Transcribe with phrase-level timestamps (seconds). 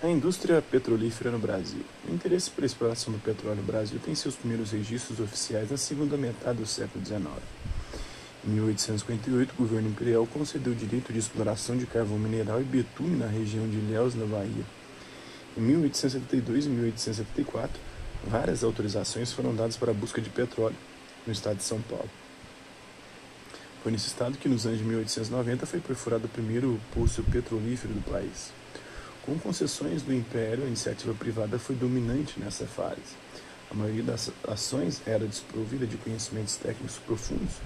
[0.00, 1.84] A indústria petrolífera no Brasil.
[2.08, 6.16] O interesse pela exploração do petróleo no Brasil tem seus primeiros registros oficiais na segunda
[6.16, 7.24] metade do século XIX.
[8.46, 13.16] Em 1858, o governo imperial concedeu o direito de exploração de carvão mineral e betume
[13.16, 14.64] na região de Ilhéus, na Bahia.
[15.56, 17.80] Em 1872 e 1874,
[18.24, 20.76] várias autorizações foram dadas para a busca de petróleo
[21.26, 22.08] no estado de São Paulo.
[23.82, 28.08] Foi nesse estado que, nos anos de 1890, foi perfurado o primeiro poço petrolífero do
[28.08, 28.56] país.
[29.28, 33.14] Com concessões do Império, a iniciativa privada foi dominante nessa fase.
[33.70, 37.56] A maioria das ações era desprovida de conhecimentos técnicos profundos,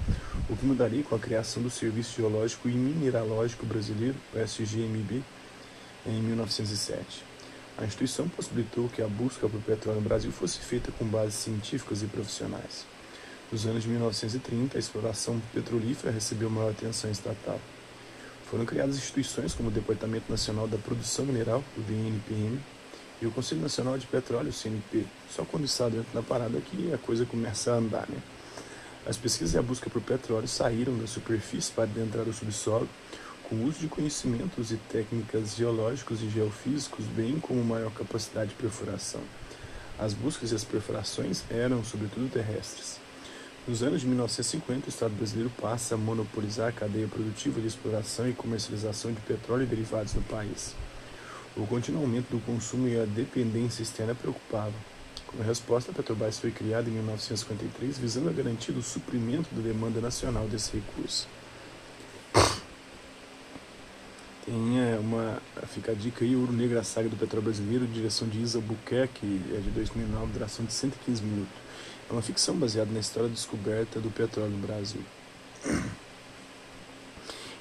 [0.50, 5.22] o que mudaria com a criação do Serviço Geológico e Mineralógico Brasileiro, o SGMB,
[6.04, 7.22] em 1907.
[7.78, 12.02] A instituição possibilitou que a busca por petróleo no Brasil fosse feita com bases científicas
[12.02, 12.84] e profissionais.
[13.52, 17.60] Nos anos de 1930, a exploração petrolífera recebeu maior atenção estatal.
[18.52, 22.60] Foram criadas instituições como o Departamento Nacional da Produção Mineral, o DNPM,
[23.22, 25.06] e o Conselho Nacional de Petróleo, o CNP.
[25.30, 28.18] Só quando o Estado entra na parada que a coisa começa a andar, né?
[29.06, 32.86] As pesquisas e a busca por petróleo saíram da superfície para adentrar o subsolo,
[33.48, 38.56] com o uso de conhecimentos e técnicas geológicos e geofísicos, bem como maior capacidade de
[38.56, 39.22] perfuração.
[39.98, 43.01] As buscas e as perfurações eram, sobretudo, terrestres.
[43.66, 48.28] Nos anos de 1950, o Estado brasileiro passa a monopolizar a cadeia produtiva de exploração
[48.28, 50.74] e comercialização de petróleo e derivados no país.
[51.56, 54.74] O contínuo aumento do consumo e a dependência externa preocupavam.
[55.28, 60.00] Como resposta, a Petrobras foi criada em 1953 visando a garantia do suprimento da demanda
[60.00, 61.28] nacional desse recurso.
[64.44, 65.40] Tem é, uma.
[65.68, 69.40] Fica a dica aí, Ouro Negro, a saga do petróleo brasileiro, direção de Isa Buquerque,
[69.54, 71.62] é de 2009, duração de 115 minutos.
[72.12, 75.00] É uma ficção baseada na história descoberta do petróleo no Brasil.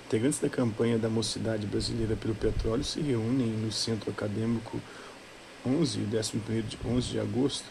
[0.07, 4.77] Integrantes da campanha da Mocidade Brasileira pelo Petróleo se reúnem no Centro Acadêmico
[5.65, 7.63] 11 e 11 de, 11 de agosto,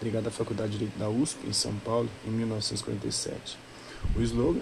[0.00, 3.58] ligado à Faculdade de Direito da USP, em São Paulo, em 1947.
[4.14, 4.60] O slogan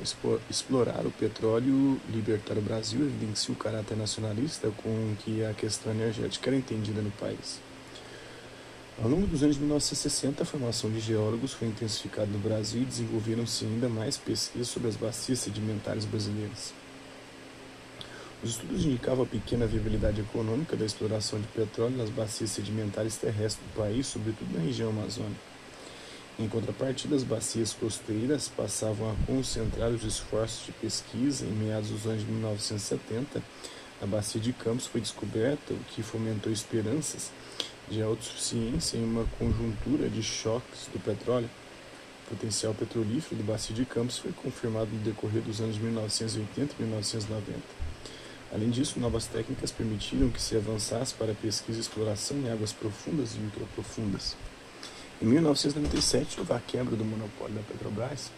[0.48, 6.48] Explorar o petróleo, libertar o Brasil evidencia o caráter nacionalista com que a questão energética
[6.48, 7.65] era entendida no país.
[9.02, 12.86] Ao longo dos anos de 1960, a formação de geólogos foi intensificada no Brasil e
[12.86, 16.72] desenvolveram-se ainda mais pesquisas sobre as bacias sedimentares brasileiras.
[18.42, 23.68] Os estudos indicavam a pequena viabilidade econômica da exploração de petróleo nas bacias sedimentares terrestres
[23.68, 25.40] do país, sobretudo na região amazônica.
[26.38, 31.44] Em contrapartida, as bacias costeiras passavam a concentrar os esforços de pesquisa.
[31.44, 33.42] Em meados dos anos de 1970,
[34.00, 37.30] a bacia de Campos foi descoberta, o que fomentou esperanças
[37.88, 41.48] de autossuficiência em uma conjuntura de choques do petróleo.
[42.26, 46.82] O potencial petrolífero do Bacia de Campos foi confirmado no decorrer dos anos 1980 e
[46.82, 47.60] 1990.
[48.52, 52.72] Além disso, novas técnicas permitiram que se avançasse para a pesquisa e exploração em águas
[52.72, 54.36] profundas e ultraprofundas.
[55.20, 58.30] Em 1997, houve a quebra do monopólio da Petrobras,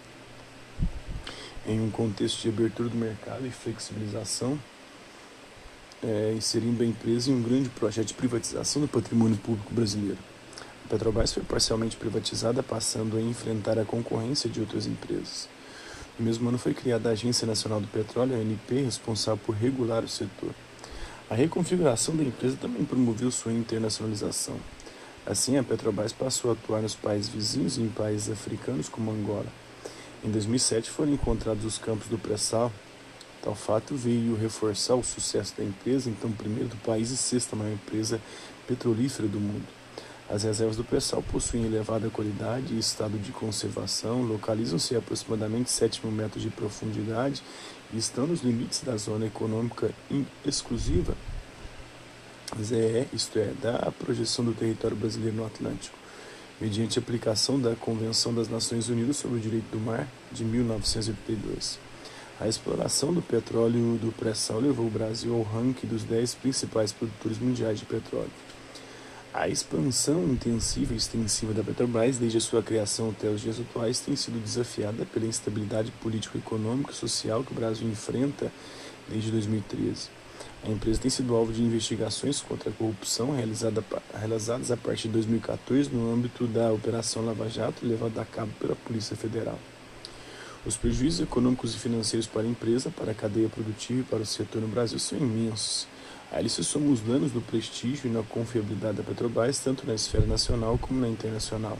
[1.66, 4.58] em um contexto de abertura do mercado e flexibilização
[6.02, 10.18] é, inserindo a empresa em um grande projeto de privatização do patrimônio público brasileiro.
[10.84, 15.48] A Petrobras foi parcialmente privatizada, passando a enfrentar a concorrência de outras empresas.
[16.18, 20.02] No mesmo ano foi criada a Agência Nacional do Petróleo, a ANP, responsável por regular
[20.02, 20.54] o setor.
[21.30, 24.56] A reconfiguração da empresa também promoveu sua internacionalização.
[25.26, 29.46] Assim, a Petrobras passou a atuar nos países vizinhos e em países africanos como Angola.
[30.24, 32.72] Em 2007 foram encontrados os campos do pré-sal,
[33.42, 37.72] Tal fato veio reforçar o sucesso da empresa, então primeiro do país e sexta maior
[37.72, 38.20] empresa
[38.66, 39.66] petrolífera do mundo.
[40.28, 46.04] As reservas do pré-sal possuem elevada qualidade e estado de conservação, localizam-se a aproximadamente 7
[46.04, 47.42] mil metros de profundidade
[47.94, 49.90] e estão nos limites da zona econômica
[50.44, 51.14] exclusiva,
[52.62, 55.96] ZE, isto é, da projeção do território brasileiro no Atlântico,
[56.60, 61.87] mediante aplicação da Convenção das Nações Unidas sobre o Direito do Mar de 1982.
[62.40, 67.36] A exploração do petróleo do pré-sal levou o Brasil ao ranking dos 10 principais produtores
[67.36, 68.30] mundiais de petróleo.
[69.34, 73.98] A expansão intensiva e extensiva da Petrobras, desde a sua criação até os dias atuais,
[73.98, 78.52] tem sido desafiada pela instabilidade político-econômica e social que o Brasil enfrenta
[79.08, 80.08] desde 2013.
[80.64, 83.82] A empresa tem sido alvo de investigações contra a corrupção realizada,
[84.16, 88.76] realizadas a partir de 2014 no âmbito da Operação Lava Jato, levada a cabo pela
[88.76, 89.58] Polícia Federal.
[90.68, 94.26] Os prejuízos econômicos e financeiros para a empresa, para a cadeia produtiva e para o
[94.26, 95.88] setor no Brasil são imensos.
[96.30, 99.94] A eles se somam os danos no prestígio e na confiabilidade da Petrobras, tanto na
[99.94, 101.78] esfera nacional como na internacional.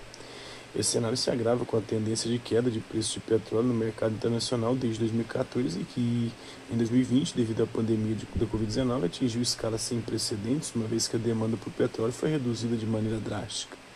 [0.74, 4.14] Esse cenário se agrava com a tendência de queda de preços de petróleo no mercado
[4.14, 6.32] internacional desde 2014 e que,
[6.72, 11.18] em 2020, devido à pandemia da Covid-19, atingiu escalas sem precedentes, uma vez que a
[11.18, 13.87] demanda por petróleo foi reduzida de maneira drástica.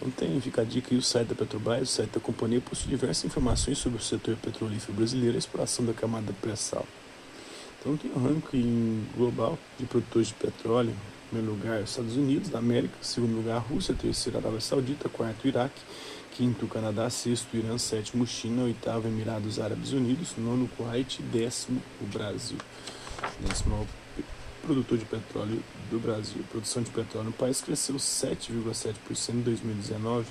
[0.00, 2.88] Então tem, fica a dica aí, o site da Petrobras, o site da companhia, possui
[2.88, 6.86] diversas informações sobre o setor petrolífero brasileiro e a exploração da camada pré-sal.
[7.78, 12.58] Então tem um ranking global de produtores de petróleo, em primeiro lugar Estados Unidos da
[12.58, 15.82] América, segundo lugar Rússia, terceiro Arábia Saudita, quarto Iraque,
[16.32, 22.56] quinto Canadá, sexto Irã, sétimo China, oitavo Emirados Árabes Unidos, nono Kuwait, décimo o Brasil.
[23.46, 23.86] Décimo
[24.60, 26.42] produtor de petróleo do Brasil.
[26.46, 30.26] A produção de petróleo no país cresceu 7,7% em 2019